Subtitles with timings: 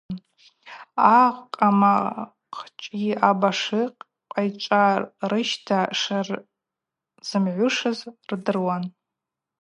[1.19, 1.93] Акъама
[2.57, 3.99] хъчӏви абашлыкъ
[4.31, 8.83] квайчӏви рыщта шырзымгӏвушыз рдыруан.